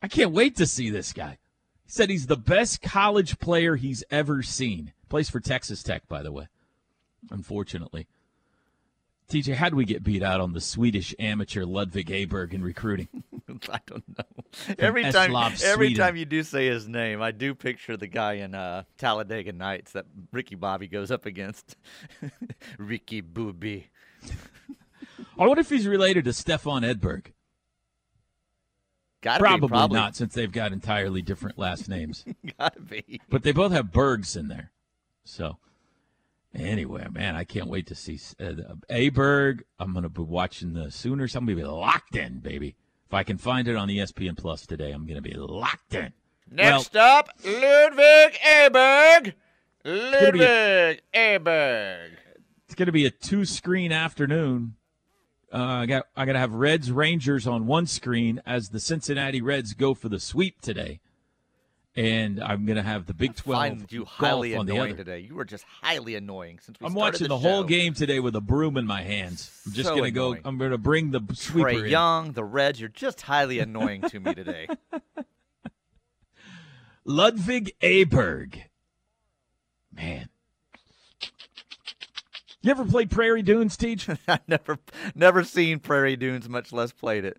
[0.00, 1.38] I can't wait to see this guy.
[1.82, 4.92] He said he's the best college player he's ever seen.
[5.08, 6.46] Plays for Texas Tech, by the way.
[7.30, 8.06] Unfortunately.
[9.28, 13.08] TJ, how do we get beat out on the Swedish amateur Ludvig Aberg in recruiting?
[13.70, 14.74] I don't know.
[14.78, 18.54] Every time, every time you do say his name, I do picture the guy in
[18.54, 21.76] uh, Talladega Nights that Ricky Bobby goes up against.
[22.78, 23.88] Ricky Booby.
[25.38, 27.26] I wonder if he's related to Stefan Edberg.
[29.20, 32.24] Gotta Probably, be, probably not, since they've got entirely different last names.
[32.58, 33.20] Gotta be.
[33.28, 34.70] but they both have Bergs in there.
[35.24, 35.58] So,
[36.54, 39.60] anyway, man, I can't wait to see uh, Aberg.
[39.78, 41.34] I'm going to be watching the Sooners.
[41.34, 42.76] I'm going to be locked in, baby.
[43.06, 46.12] If I can find it on ESPN Plus today, I'm going to be locked in.
[46.50, 49.34] Next up, Ludwig Aberg.
[49.84, 52.10] Ludwig Aberg.
[52.64, 54.74] It's going to be a two-screen afternoon.
[55.52, 59.40] Uh, I got I got to have Reds Rangers on one screen as the Cincinnati
[59.40, 61.00] Reds go for the sweep today,
[61.98, 64.92] and I'm going to have the Big Twelve Find you golf highly on the annoying
[64.92, 65.04] other.
[65.04, 65.18] today.
[65.18, 68.36] You were just highly annoying since we I'm watching the, the, whole game today with
[68.36, 69.50] a broom in my hands.
[69.66, 70.36] I'm just So going to go.
[70.44, 71.90] I'm going to bring the sweeper Trae in.
[71.90, 74.68] Young, the Reds, you're just highly annoying to me today.
[77.04, 78.60] Ludwig Aberg.
[79.92, 80.28] Man.
[82.60, 84.08] You ever played Prairie Dunes, Teach?
[84.28, 84.78] I never,
[85.16, 87.38] never seen Prairie Dunes, much less played it.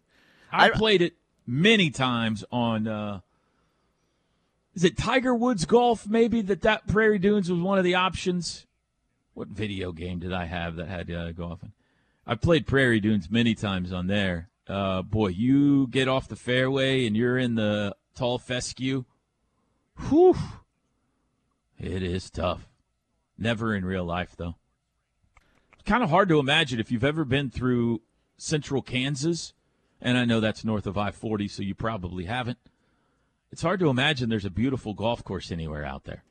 [0.52, 1.14] I I- played it
[1.48, 2.86] many times on.
[2.86, 3.22] Uh,
[4.74, 6.08] is it Tiger Woods Golf?
[6.08, 8.66] Maybe that that Prairie Dunes was one of the options.
[9.34, 11.64] What video game did I have that had uh, golf?
[11.64, 11.72] in?
[12.26, 14.50] I played Prairie Dunes many times on there.
[14.68, 19.06] Uh, boy, you get off the fairway and you're in the tall fescue.
[20.10, 20.36] Whew.
[21.80, 22.70] It is tough.
[23.38, 24.56] Never in real life, though.
[25.86, 28.02] Kind of hard to imagine if you've ever been through
[28.38, 29.54] central Kansas,
[30.02, 32.60] and I know that's north of I 40, so you probably haven't.
[33.52, 36.24] It's hard to imagine there's a beautiful golf course anywhere out there.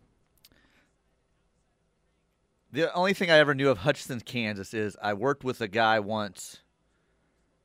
[2.71, 6.01] The only thing I ever knew of Hutchinson, Kansas, is I worked with a guy
[6.01, 6.59] once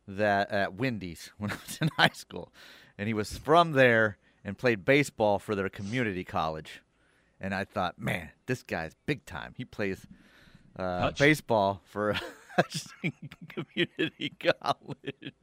[0.08, 2.52] that at Wendy's when I was in high school,
[2.98, 6.82] and he was from there and played baseball for their community college.
[7.40, 9.54] And I thought, man, this guy's big time.
[9.58, 10.06] He plays
[10.78, 12.14] uh, baseball for
[12.56, 13.14] Hutchinson
[13.50, 15.34] Community College.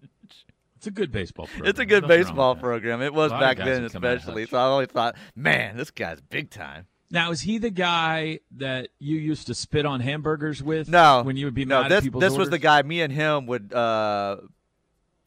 [0.81, 1.69] It's a good baseball program.
[1.69, 3.03] It's a good Nothing baseball program.
[3.03, 4.47] It was A lot of back then, that come out of especially.
[4.47, 6.87] So I always thought, man, this guy's big time.
[7.11, 10.89] Now, is he the guy that you used to spit on hamburgers with?
[10.89, 11.83] No, When you would be no.
[11.83, 12.81] mad This at people's this was the guy.
[12.81, 14.39] Me and him would uh,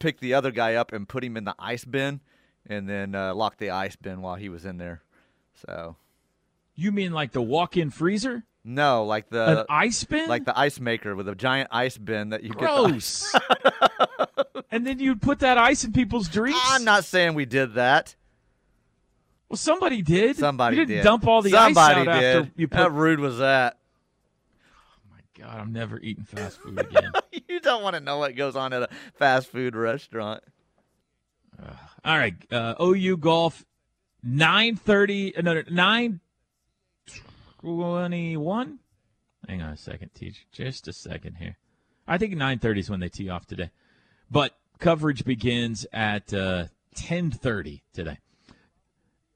[0.00, 2.20] pick the other guy up and put him in the ice bin,
[2.66, 5.02] and then uh, lock the ice bin while he was in there.
[5.68, 5.94] So
[6.74, 8.42] You mean like the walk-in freezer?
[8.64, 10.26] no, like An the ice bin?
[10.28, 12.68] like the ice maker with a giant ice bin that you get.
[12.68, 13.34] ice- Gross.
[14.74, 16.58] and then you'd put that ice in people's drinks?
[16.64, 18.16] I'm not saying we did that.
[19.48, 20.36] Well, somebody did.
[20.36, 21.04] Somebody you didn't did.
[21.04, 22.36] dump all the Somebody ice out did.
[22.36, 22.78] after you put.
[22.78, 23.78] How rude was that?
[24.66, 27.12] Oh my God, I'm never eating fast food again.
[27.48, 30.42] you don't want to know what goes on at a fast food restaurant.
[32.04, 33.64] all right, uh, OU golf,
[34.24, 35.34] nine thirty.
[35.40, 36.18] No, nine
[37.60, 38.80] twenty-one.
[39.48, 40.48] Hang on a second, teach.
[40.50, 41.58] Just a second here.
[42.08, 43.70] I think 9:30 is when they tee off today.
[44.30, 46.66] But coverage begins at uh,
[46.96, 48.18] 10:30 today.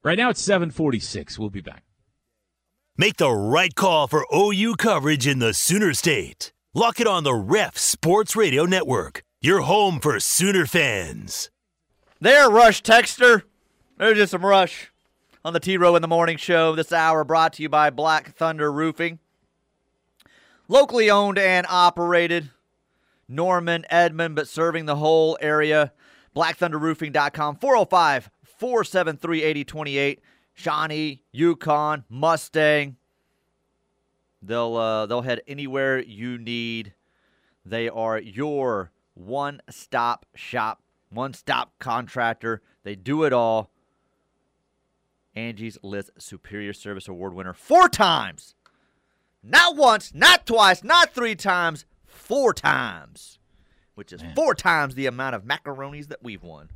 [0.02, 1.38] Right now it's 7:46.
[1.38, 1.84] We'll be back.
[2.96, 6.52] Make the right call for OU coverage in the Sooner State.
[6.74, 9.22] Lock it on the Ref Sports Radio Network.
[9.40, 11.50] Your home for Sooner fans.
[12.20, 13.42] There, Rush Texter.
[13.96, 14.90] There's just some Rush
[15.44, 16.74] on the T Row in the Morning Show.
[16.74, 19.20] This hour brought to you by Black Thunder Roofing.
[20.66, 22.50] Locally owned and operated.
[23.28, 25.92] Norman, Edmond, but serving the whole area.
[26.34, 30.20] BlackThunderRoofing.com, 405 473 8028.
[30.54, 32.96] Shawnee, Yukon, Mustang.
[34.42, 36.94] They'll uh, they'll head anywhere you need.
[37.64, 42.62] They are your one-stop shop, one-stop contractor.
[42.82, 43.70] They do it all.
[45.34, 48.54] Angie's List Superior Service Award winner four times.
[49.42, 51.84] Not once, not twice, not three times,
[52.18, 53.38] four times,
[53.94, 54.34] which is Man.
[54.34, 56.68] four times the amount of macaronis that we've won.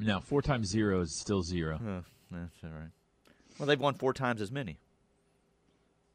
[0.00, 1.76] No, four times zero is still zero.
[1.76, 2.00] Uh,
[2.30, 2.90] that's all right.
[3.58, 4.78] Well, they've won four times as many.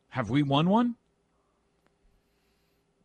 [0.10, 0.96] Have we won one?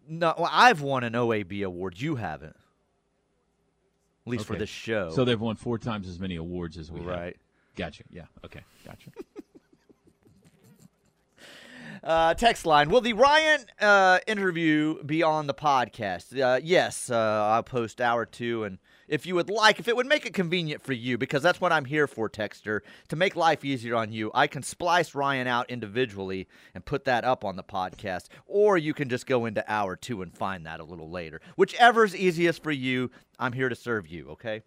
[0.08, 1.98] No, well, I've won an OAB award.
[2.00, 2.56] You haven't.
[4.26, 4.60] At least for Okay.
[4.60, 5.10] this show.
[5.10, 7.08] So they've won four times as many awards as we have.
[7.08, 7.36] right.
[7.76, 8.04] Gotcha.
[8.10, 8.24] Yeah.
[8.44, 8.60] Okay.
[8.84, 9.10] Gotcha.
[12.04, 12.90] Uh, text line.
[12.90, 16.38] Will the Ryan uh, interview be on the podcast?
[16.38, 18.64] Uh, yes, uh, I'll post hour two.
[18.64, 18.78] And
[19.08, 21.72] if you would like, if it would make it convenient for you, because that's what
[21.72, 25.70] I'm here for, Texter, to make life easier on you, I can splice Ryan out
[25.70, 28.28] individually and put that up on the podcast.
[28.46, 31.40] Or you can just go into hour two and find that a little later.
[31.56, 34.60] Whichever's easiest for you, I'm here to serve you, okay?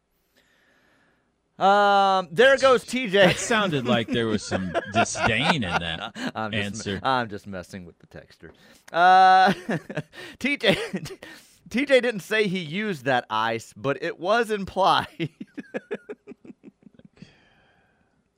[1.59, 3.13] Um, there goes TJ.
[3.13, 6.99] that sounded like there was some disdain in that I'm just, answer.
[7.01, 8.53] I'm just messing with the texture.
[8.93, 9.53] Uh,
[10.39, 11.17] TJ,
[11.69, 15.29] TJ didn't say he used that ice, but it was implied.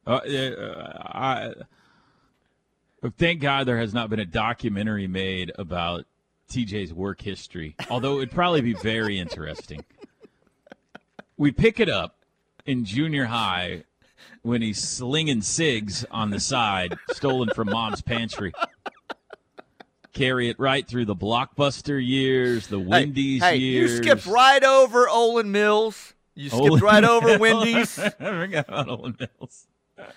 [0.08, 1.54] Uh, uh, I,
[3.18, 6.06] thank God there has not been a documentary made about
[6.50, 9.84] TJ's work history, although it would probably be very interesting.
[11.38, 12.19] We pick it up
[12.66, 13.84] in junior high
[14.42, 18.54] when he's slinging cigs on the side, stolen from mom's pantry.
[20.14, 23.92] Carry it right through the blockbuster years, the Wendy's hey, years.
[23.92, 26.14] you skipped right over Olan Mills.
[26.36, 28.00] You skipped Olan right over Wendy's.
[28.00, 29.68] I forgot about Olan Mills.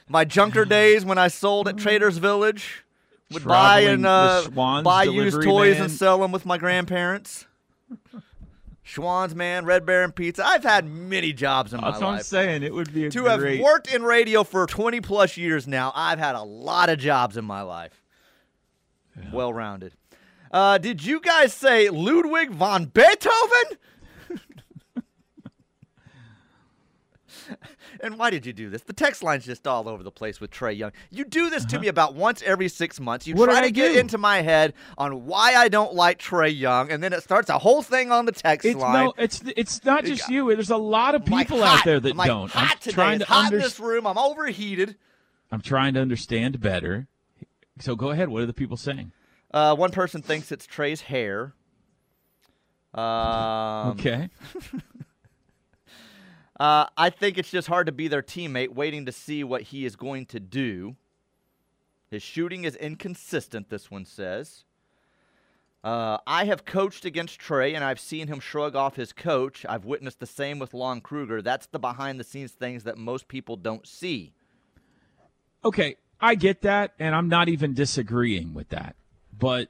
[0.08, 2.84] My junker days when I sold at Traders Village.
[3.32, 4.46] Would buy and uh,
[4.82, 5.84] buy used toys man.
[5.84, 7.46] and sell them with my grandparents.
[8.82, 10.44] Schwan's man, Red Baron Pizza.
[10.44, 11.94] I've had many jobs in my life.
[11.94, 12.62] That's what I'm saying.
[12.64, 13.56] It would be a to great.
[13.56, 17.36] have worked in radio for 20 plus years now, I've had a lot of jobs
[17.36, 18.02] in my life.
[19.32, 19.92] Well rounded.
[20.50, 23.78] Uh, did you guys say Ludwig von Beethoven?
[28.00, 28.82] and why did you do this?
[28.82, 30.92] The text line's just all over the place with Trae Young.
[31.10, 33.26] You do this to me about once every six months.
[33.26, 33.40] You Uh-huh.
[33.46, 33.98] What try to get do?
[34.00, 37.58] into my head on why I don't like Trae Young, and then it starts a
[37.58, 39.04] whole thing on the text It's line.
[39.06, 40.54] no, it's it's not just you.
[40.54, 41.78] There's a lot of I'm like, people hot.
[41.80, 42.50] out there that like, don't.
[42.50, 42.92] Hot I'm today.
[42.94, 44.06] trying it's to hot in this room.
[44.06, 44.96] I'm overheated.
[45.50, 47.06] I'm trying to understand better.
[47.80, 48.28] So go ahead.
[48.28, 49.12] What are the people saying?
[49.52, 51.54] Uh, one person thinks it's Trae's hair.
[52.94, 54.28] Um, Okay.
[56.62, 59.84] Uh, I think it's just hard to be their teammate, waiting to see what he
[59.84, 60.94] is going to do.
[62.08, 64.62] His shooting is inconsistent, this one says.
[65.82, 69.66] Uh, I have coached against Trae, and I've seen him shrug off his coach.
[69.68, 71.42] I've witnessed the same with Lon Kruger.
[71.42, 74.32] That's the behind the scenes things that most people don't see.
[75.64, 78.94] Okay, I get that, and I'm not even disagreeing with that.
[79.36, 79.68] But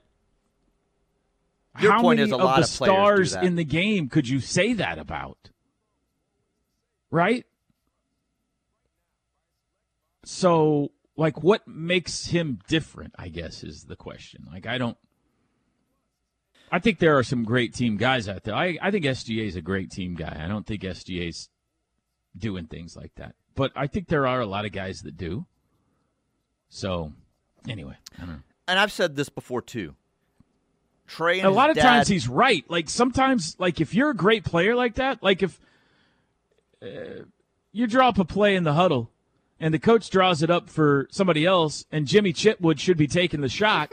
[1.80, 4.40] Your how point many is a of the of stars in the game could you
[4.40, 5.48] say that about?
[7.12, 7.46] Right?
[10.24, 13.14] So, like, what makes him different?
[13.18, 14.48] I guess is the question.
[14.50, 14.96] Like, I don't.
[16.70, 18.54] I think there are some great team guys out there.
[18.54, 20.40] I, I think SGA is a great team guy.
[20.42, 21.50] I don't think SGA's
[22.36, 23.34] doing things like that.
[23.54, 25.44] But I think there are a lot of guys that do.
[26.70, 27.12] So,
[27.68, 28.42] anyway, I don't know.
[28.66, 29.94] And I've said this before too.
[31.06, 32.64] Trae and a lot of dad- times he's right.
[32.70, 35.60] Like sometimes, like if you're a great player like that, like if
[36.82, 37.24] uh,
[37.72, 39.10] you draw up a play in the huddle
[39.62, 43.40] and the coach draws it up for somebody else, and Jimmy Chitwood should be taking
[43.42, 43.92] the shot,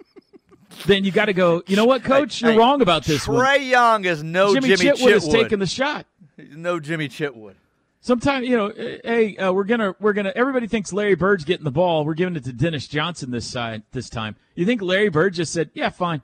[0.86, 1.62] then you got to go.
[1.66, 2.40] You know what, coach?
[2.40, 3.62] You're Hey, wrong about this Trae one.
[3.62, 6.06] Young is no Jimmy, Jimmy, Chitwood is taking the shot.
[6.38, 7.54] no Jimmy Chitwood.
[8.00, 8.72] Sometimes you know,
[9.04, 10.32] hey, uh, we're gonna we're gonna.
[10.34, 12.06] Everybody thinks Larry Bird's getting the ball.
[12.06, 14.36] We're giving it to Dennis Johnson this side this time.
[14.54, 16.22] You think Larry Bird just said, "Yeah, fine,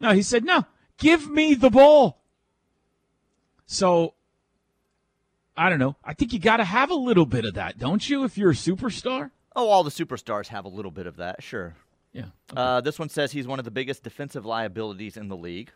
[0.00, 0.64] No, he said, no,
[0.96, 2.22] give me the ball.
[3.66, 4.14] So,
[5.60, 5.94] I don't know.
[6.02, 8.52] I think you got to have a little bit of that, don't you, if you're
[8.52, 9.30] a superstar?
[9.54, 11.74] Oh, all the superstars have a little bit of that, sure.
[12.14, 12.28] Yeah.
[12.56, 15.70] Uh, this one says he's one of the biggest defensive liabilities in the league,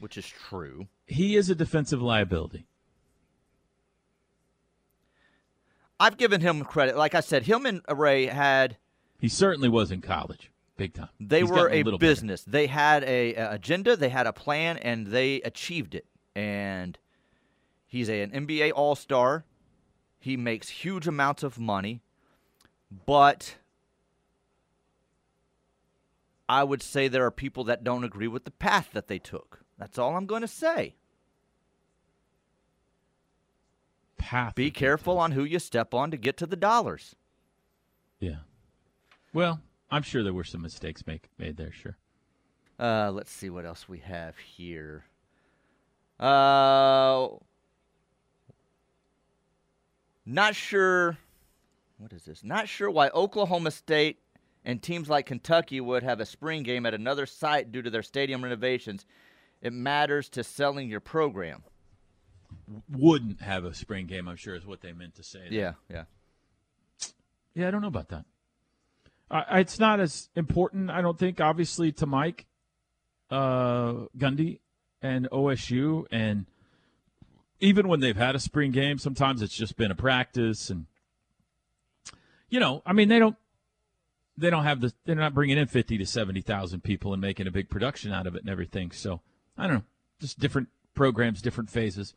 [0.00, 0.88] which is true.
[1.06, 2.66] He is a defensive liability.
[6.00, 6.96] I've given him credit.
[6.96, 8.76] Like I said, him and Ray had.
[9.20, 11.10] He certainly was in college, big time.
[11.20, 12.42] They He's were a, little business.
[12.42, 13.94] They had a, a agenda.
[13.94, 16.06] They had a plan, and they achieved it.
[16.34, 16.98] And
[17.88, 19.44] he's a, an NBA All Star.
[20.20, 22.02] He makes huge amounts of money,
[23.06, 23.56] but
[26.48, 29.60] I would say there are people that don't agree with the path that they took.
[29.78, 30.94] That's all I'm going to say.
[34.16, 34.54] Path.
[34.54, 37.14] Be careful on who you step on to get to the dollars.
[38.18, 38.38] Yeah.
[39.32, 39.60] Well,
[39.90, 41.96] I'm sure there were some mistakes make, made there, sure.
[42.80, 45.04] Uh, let's see what else we have here.
[46.18, 47.28] Uh,
[50.28, 51.18] not sure.
[51.98, 52.44] What is this?
[52.44, 54.18] Not sure why Oklahoma State
[54.64, 58.02] and teams like Kentucky would have a spring game at another site due to their
[58.02, 59.06] stadium renovations.
[59.62, 61.62] It matters to selling your program.
[62.90, 65.40] Wouldn't have a spring game, I'm sure, is what they meant to say.
[65.50, 65.52] there.
[65.52, 66.04] Yeah, yeah.
[67.54, 68.24] Yeah, I don't know about that.
[69.30, 72.46] Uh, it's not as important, I don't think, obviously, to Mike
[73.30, 74.60] uh, Gundy
[75.02, 76.04] and OSU.
[76.10, 76.46] And
[77.60, 80.70] even when they've had a spring game, sometimes it's just been a practice.
[80.70, 80.86] And,
[82.48, 83.36] you know, I mean, they don't.
[84.36, 84.92] They don't have the.
[85.04, 88.26] They're not bringing in fifty to seventy thousand people and making a big production out
[88.26, 88.92] of it and everything.
[88.92, 89.20] So
[89.56, 89.84] I don't know.
[90.20, 92.14] Just different programs, different phases.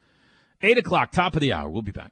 [0.61, 1.67] Eight o'clock, top of the hour.
[1.67, 2.11] We'll be back.